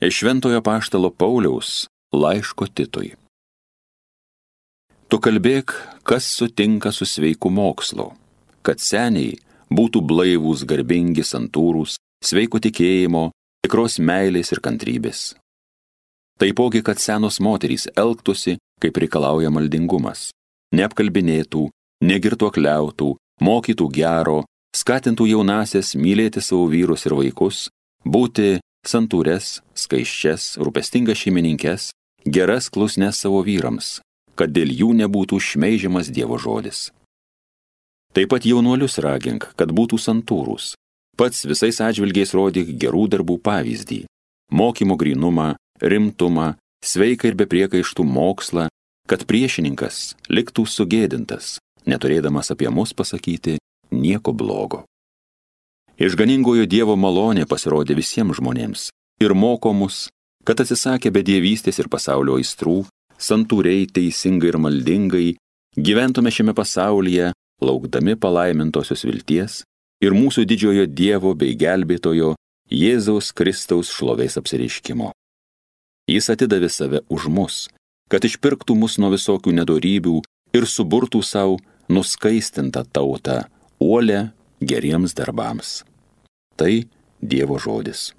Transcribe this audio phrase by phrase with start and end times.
[0.00, 3.10] Iš Šventojo Paštalo Pauliaus laiško Titui.
[5.12, 5.74] Tu kalbėk,
[6.08, 8.06] kas sutinka su sveiku mokslu,
[8.64, 9.34] kad seniai
[9.68, 13.26] būtų blaivūs, garbingi, santūrūs, sveiko tikėjimo,
[13.60, 15.20] tikros meilės ir kantrybės.
[16.40, 20.30] Taipogi, kad senos moterys elgtųsi, kaip reikalauja maldingumas,
[20.72, 21.66] neapkalbinėtų,
[22.08, 23.10] negirtuokliautų,
[23.44, 24.40] mokytų gero,
[24.72, 27.66] skatintų jaunasias mylėti savo vyrus ir vaikus,
[28.00, 31.90] būti santūres, skaiščias, rūpestingas šeimininkes,
[32.24, 34.00] geras klusnes savo vyrams,
[34.36, 36.90] kad dėl jų nebūtų šmeižiamas Dievo žodis.
[38.16, 40.74] Taip pat jaunuolius ragink, kad būtų santūrūs.
[41.16, 44.04] Pats visais atžvilgiais rodyk gerų darbų pavyzdį-
[44.60, 48.68] mokymo grinumą, rimtumą, sveiką ir bepriekaištų mokslą,
[49.06, 53.58] kad priešininkas liktų sugėdintas, neturėdamas apie mus pasakyti
[53.90, 54.84] nieko blogo.
[56.00, 58.86] Išganingojo Dievo malonė pasirodė visiems žmonėms
[59.20, 60.06] ir moko mus,
[60.48, 62.86] kad atsisakę bedievystės ir pasaulio aistrų,
[63.20, 65.26] santūriai, teisingai ir maldingai
[65.76, 69.58] gyventume šiame pasaulyje, laukdami palaimintosios vilties
[70.00, 72.32] ir mūsų didžiojo Dievo bei gelbėtojo
[72.72, 75.10] Jėzaus Kristaus šlovės apsireiškimo.
[76.08, 77.60] Jis atidavė save už mus,
[78.08, 80.16] kad išpirktų mus nuo visokių nedorybių
[80.56, 81.60] ir suburtų savo
[81.92, 83.42] nuskaistintą tautą,
[83.84, 84.30] uolę
[84.64, 85.82] geriems darbams.
[86.56, 86.72] Tai
[87.20, 88.10] Dievo žodis.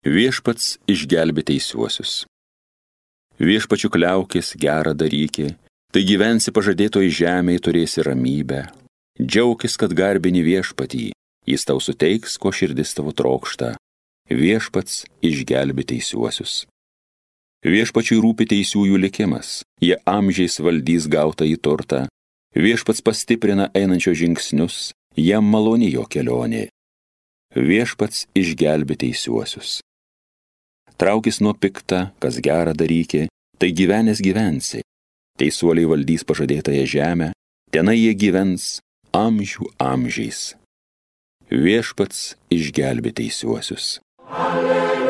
[0.00, 2.24] Viešpats išgelbė teisiuosius.
[3.36, 5.50] Viešpačių kliaukis gerą darykį,
[5.92, 8.64] tai gyvensi pažadėtoj žemėje turėsi ramybę.
[9.20, 11.10] Džiaukis, kad garbini viešpatį,
[11.46, 13.74] jis tau suteiks, ko širdis tavo trokšta.
[14.30, 16.64] Viešpats išgelbė teisiuosius.
[17.60, 22.06] Viešpačiui rūpi teisiųjų likimas, jie amžiais valdys gautą į turtą.
[22.56, 26.70] Viešpats pastiprina einančio žingsnius, jam maloni jo kelionė.
[27.52, 29.80] Viešpats išgelbė teisiuosius.
[30.96, 33.26] Traukis nuo piktą, kas gerą darykė,
[33.60, 34.80] tai gyvenęs gyvensi.
[35.36, 37.30] Teisuoliai valdys pažadėtąją žemę,
[37.72, 38.80] tenai jie gyvens
[39.12, 40.54] amžių amžiais.
[41.52, 43.98] Viešpats išgelbė teisiuosius.
[44.30, 45.09] Alleluja.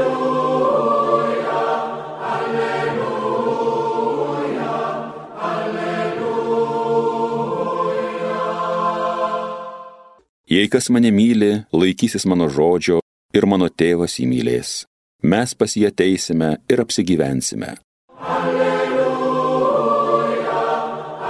[10.51, 12.97] Jei kas mane myli, laikysis mano žodžio
[13.39, 14.71] ir mano tėvas jį mylės.
[15.23, 17.79] Mes pas jį ateisime ir apsigyvensime.
[18.19, 19.07] Alleluja,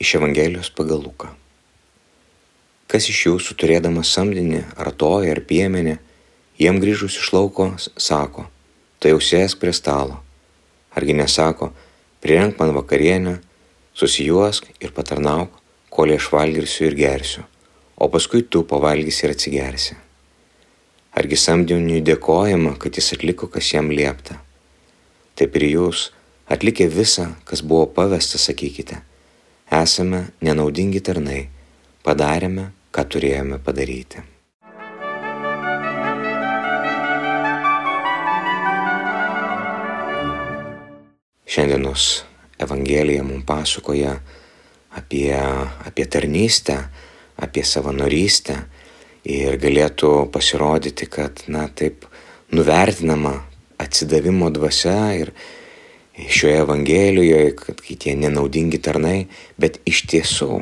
[0.00, 1.28] Iš Evangelijos pagal Luką.
[2.88, 6.00] Kas iš jūsų turėdamas samdinį, ar toją, ar piemenį,
[6.64, 8.48] jiem grįžus iš lauko, sako,
[8.96, 10.23] tai jau sėsk prie stalo
[10.94, 11.72] Argi nesako,
[12.22, 13.38] prirenk man vakarienę,
[13.94, 15.52] susijuosk ir patarnauk,
[15.90, 17.44] kol aš valgysiu ir gersiu,
[17.96, 19.96] o paskui tu pavalgysi ir atsigersi.
[21.14, 24.40] Argi samdiniui dėkojama, kad jis atliko, kas jam liepta.
[25.38, 26.08] Taip ir jūs,
[26.50, 28.98] atlikę visą, kas buvo pavesta, sakykite,
[29.82, 31.44] esame nenaudingi tarnai,
[32.06, 34.33] padarėme, ką turėjome padaryti.
[41.54, 42.24] Šiandienos
[42.58, 44.16] Evangelija mums pasakoja
[44.90, 45.36] apie,
[45.86, 46.74] apie tarnystę,
[47.38, 48.56] apie savanorystę
[49.30, 52.08] ir galėtų pasirodyti, kad, na, taip
[52.50, 53.36] nuvertinama
[53.78, 55.30] atsidavimo dvasia ir
[56.18, 60.58] šioje Evangelijoje, kad tie nenaudingi tarnai, bet iš tiesų,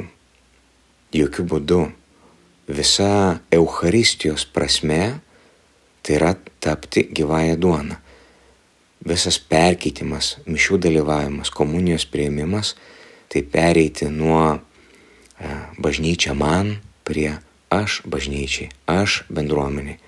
[1.16, 1.82] jokių būdų,
[2.68, 5.02] visa Euharistijos prasme
[6.04, 8.01] tai yra tapti gyvąją duoną
[9.06, 12.74] visas perkeitimas, mišių dalyvavimas, komunijos prieimimas,
[13.32, 14.60] tai pereiti nuo e,
[15.82, 16.76] bažnyčia man
[17.06, 17.34] prie
[17.72, 19.98] aš bažnyčiai, aš bendruomeniai.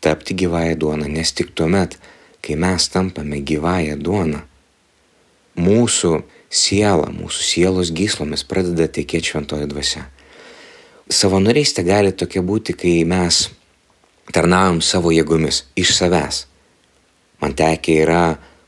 [0.00, 1.98] Tapti gyvąją duoną, nes tik tuomet,
[2.40, 4.40] kai mes tampame gyvąją duoną,
[5.60, 10.06] mūsų siela, mūsų sielos gyslomis pradeda tekėti šventoji dvasia.
[11.10, 13.50] Savanorystė gali tokia būti, kai mes
[14.32, 16.46] tarnaujam savo jėgomis iš savęs
[17.40, 18.24] man tekę yra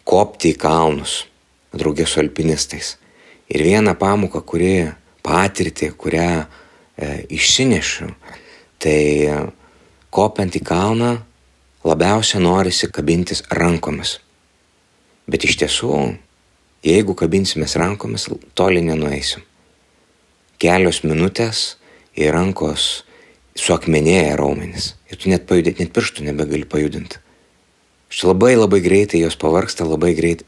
[0.09, 1.23] kopti į kalnus
[1.73, 2.97] draugė su alpinistais.
[3.53, 4.91] Ir vieną pamoką, kuri
[5.25, 6.47] patirtį, kurią e,
[7.37, 8.09] išsinešiu,
[8.83, 8.99] tai
[10.13, 11.13] kopiant į kalną
[11.85, 14.19] labiausia norisi kabintis rankomis.
[15.27, 15.97] Bet iš tiesų,
[16.85, 18.29] jeigu kabinsimės rankomis,
[18.59, 19.45] toli nenueisim.
[20.63, 21.77] Kelios minutės
[22.19, 23.05] ir rankos
[23.59, 24.93] suakmenėja raumenis.
[25.11, 27.21] Ir tu net pajudėti, net pirštų nebegali pajudinti.
[28.21, 30.47] Labai labai greitai jos pavarksta, labai greitai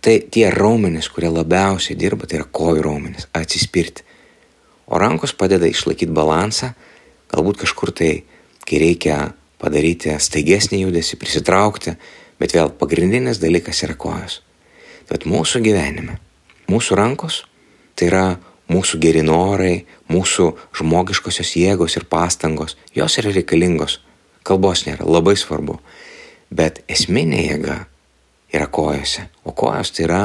[0.00, 4.04] tai tie raumenys, kurie labiausiai dirba, tai yra kojų raumenys, atsispirti.
[4.90, 6.72] O rankos padeda išlaikyti balansą,
[7.30, 8.24] galbūt kažkur tai,
[8.66, 9.18] kai reikia
[9.60, 11.94] padaryti staigesnį judesį, prisitraukti,
[12.40, 14.40] bet vėl pagrindinis dalykas yra kojos.
[15.10, 16.16] Bet mūsų gyvenime,
[16.70, 17.44] mūsų rankos
[17.94, 18.24] tai yra
[18.70, 20.46] mūsų geri norai, mūsų
[20.80, 23.98] žmogiškosios jėgos ir pastangos, jos yra reikalingos.
[24.46, 25.76] Kalbos nėra, labai svarbu.
[26.50, 27.76] Bet esminė jėga
[28.50, 30.22] yra kojose, o kojos tai yra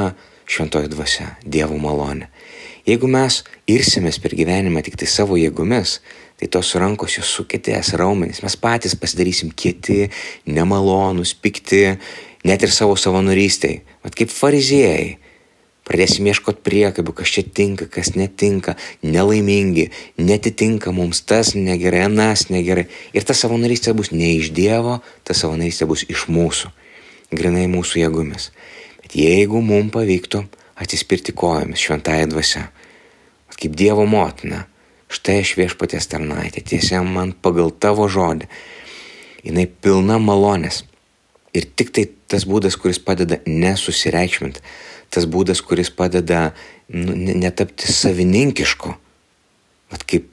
[0.50, 2.30] šventoji dvasia, Dievo malonė.
[2.86, 3.40] Jeigu mes
[3.70, 6.00] irsimės per gyvenimą tik tai savo jėgomis,
[6.38, 10.10] tai tos rankos jos sukėtės raumenys, mes patys pasidarysim kieti,
[10.46, 11.96] nemalonus, pikti,
[12.46, 13.80] net ir savo savanorystėj.
[14.06, 15.16] Vat kaip fariziejai.
[15.86, 18.74] Pradėsim ieškoti priekabių, kas čia tinka, kas netinka,
[19.06, 22.88] nelaimingi, netitinka mums tas negerai, anas negerai.
[23.14, 26.72] Ir ta savanorystė bus ne iš Dievo, ta savanorystė bus iš mūsų,
[27.38, 28.50] grinai mūsų jėgomis.
[29.04, 30.42] Bet jeigu mums pavyktų
[30.82, 32.66] atsispirti kojomis šventąją dvasę,
[33.54, 34.64] kaip Dievo motina,
[35.14, 38.50] štai aš viešpatės tarnaitė, tiesiog man pagal tavo žodį,
[39.46, 40.82] jinai pilna malonės.
[41.56, 44.66] Ir tik tai tas būdas, kuris padeda nesusireikšminti,
[45.16, 46.50] tas būdas, kuris padeda
[46.92, 48.92] nu, netapti savininkišku.
[49.94, 50.32] Vat kaip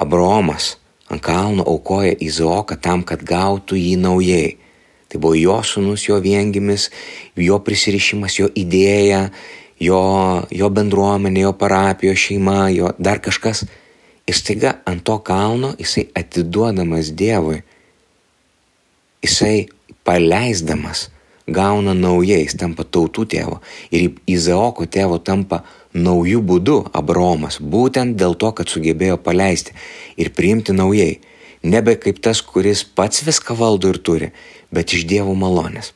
[0.00, 0.76] Abraomas
[1.10, 4.56] ant kalno aukoja Izaoką tam, kad gautų jį naujai.
[5.10, 6.86] Tai buvo jo sunus, jo viengimis,
[7.34, 9.24] jo prisirišimas, jo idėja,
[9.82, 10.02] jo,
[10.54, 13.64] jo bendruomenė, jo parapijos šeima, jo dar kažkas.
[14.30, 17.64] Ir staiga ant to kalno jisai atiduodamas Dievui,
[19.26, 19.66] jisai
[20.06, 21.08] paleisdamas
[21.52, 23.60] gauna naujai, jis tampa tautų tėvo.
[23.90, 25.62] Ir Izaoko tėvo tampa
[25.94, 29.74] naujų būdų Abromas, būtent dėl to, kad sugebėjo paleisti
[30.16, 31.18] ir priimti naujai.
[31.62, 34.30] Nebe kaip tas, kuris pats viską valdo ir turi,
[34.72, 35.92] bet iš dievų malonės.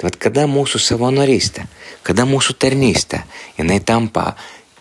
[0.00, 1.66] Tai kada mūsų savanorystė,
[2.02, 3.22] kada mūsų tarnystė,
[3.58, 4.32] jinai tampa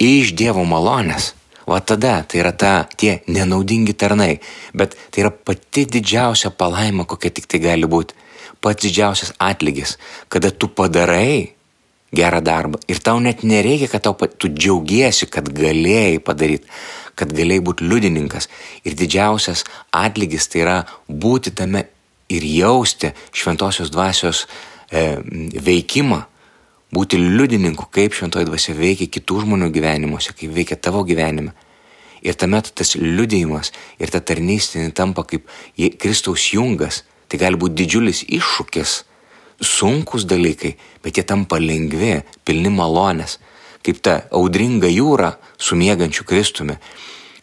[0.01, 1.33] iš dievo malonės,
[1.67, 4.39] o tada tai yra ta, tie nenaudingi tarnai,
[4.73, 8.15] bet tai yra pati didžiausia palaima, kokia tik tai gali būti
[8.63, 9.97] pats didžiausias atlygis,
[10.31, 11.53] kada tu padarai
[12.15, 16.69] gerą darbą ir tau net nereikia, kad tau, tu džiaugiesi, kad galėjai padaryti,
[17.19, 18.49] kad galėjai būti liudininkas.
[18.85, 20.77] Ir didžiausias atlygis tai yra
[21.09, 21.87] būti tame
[22.33, 24.45] ir jausti šventosios dvasios
[24.89, 25.19] e,
[25.67, 26.23] veikimą,
[26.93, 31.55] būti liudininku, kaip šventoji dvasia veikia kitų žmonių gyvenimuose, kaip veikia tavo gyvenime.
[32.23, 35.49] Ir tame tas liudėjimas ir ta tarnystė tampa kaip
[35.99, 38.93] Kristaus jungas Tai gali būti didžiulis iššūkis,
[39.63, 43.39] sunkus dalykai, bet jie tampa lengvi, pilni malonės,
[43.83, 46.77] kaip ta audringa jūra su mėgančiu Kristumi.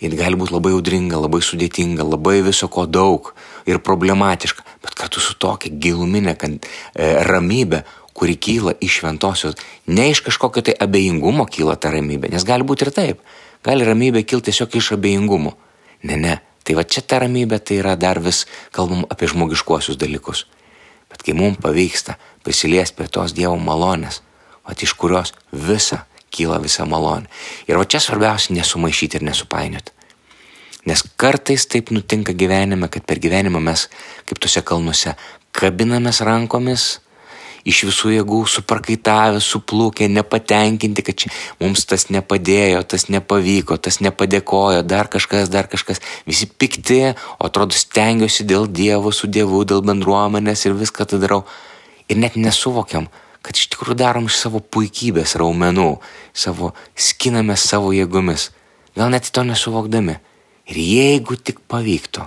[0.00, 3.35] Jis gali būti labai audringa, labai sudėtinga, labai viso ko daug
[3.69, 6.59] ir problematiška, bet kartu su tokia giluminė e,
[7.29, 7.82] ramybė,
[8.17, 9.61] kuri kyla iš šventosios.
[9.87, 13.21] Ne iš kažkokio tai abejingumo kyla ta ramybė, nes gali būti ir taip.
[13.65, 15.53] Gali ramybė kilti tiesiog iš abejingumo.
[16.09, 16.38] Ne, ne,
[16.70, 20.44] Tai va čia ta ramybė tai yra dar vis kalbam apie žmogiškuosius dalykus.
[21.11, 22.14] Bet kai mums pavyksta
[22.46, 24.20] prisiliesti prie tos Dievo malonės,
[24.62, 27.26] o iš kurios visa kyla visa malonė.
[27.67, 29.90] Ir va čia svarbiausia nesumaišyti ir nesupainioti.
[30.87, 33.88] Nes kartais taip nutinka gyvenime, kad per gyvenimą mes,
[34.31, 35.17] kaip tuose kalnuose,
[35.50, 37.00] kabinamės rankomis
[37.69, 44.82] iš visų jėgų suprakaitavę, suplūkę, nepatenkinti, kad čia mums tas nepadėjo, tas nepavyko, tas nepadėkojo,
[44.87, 47.01] dar kažkas, dar kažkas, visi pikti,
[47.39, 51.44] o atrodo stengiuosi dėl Dievo, su Dievu, dėl bendruomenės ir viską tai darau.
[52.11, 53.06] Ir net nesuvokiam,
[53.44, 55.93] kad iš tikrųjų darom iš savo puikybės raumenų,
[56.34, 58.51] savo skinamės savo jėgomis,
[58.96, 60.19] gal net to nesuvokdami.
[60.70, 62.27] Ir jeigu tik pavyktų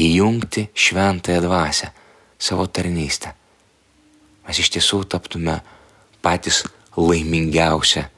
[0.00, 1.90] įjungti šventąją dvasę
[2.38, 3.34] savo tarnystę,
[4.46, 5.60] mes iš tiesų taptume
[6.24, 6.64] patys
[6.96, 8.08] laimingiausia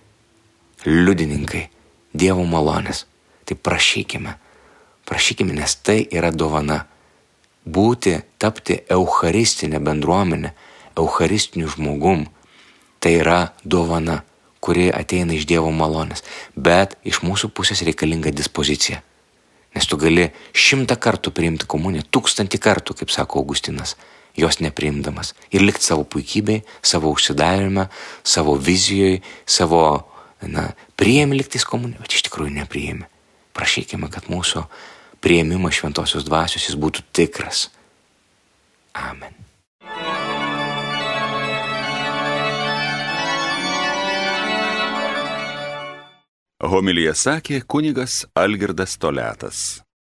[0.87, 1.69] liudininkai
[2.17, 3.05] Dievo malonės.
[3.45, 4.33] Tai prašykime,
[5.07, 6.87] prašykime, nes tai yra dovana.
[7.67, 10.53] Būti, tapti eucharistinė bendruomenė,
[10.97, 12.25] eucharistiniu žmogum,
[13.03, 14.23] tai yra dovana,
[14.65, 16.25] kuri ateina iš Dievo malonės.
[16.57, 19.03] Bet iš mūsų pusės reikalinga dispozicija.
[19.77, 23.99] Nes tu gali šimtą kartų priimti komuniją, tūkstantį kartų, kaip sako Augustinas
[24.37, 27.89] jos nepriimdamas ir likti savo puikybei, savo užsidarime,
[28.25, 29.83] savo vizijoje, savo,
[30.43, 33.09] na, priėmė liktis komuniją, bet iš tikrųjų nepriėmė.
[33.57, 34.67] Prašykime, kad mūsų
[35.25, 37.71] prieimimas šventosios dvasios jis būtų tikras.
[38.97, 39.33] Amen.
[46.67, 49.86] Homilija sakė kunigas Algirdas Toletas.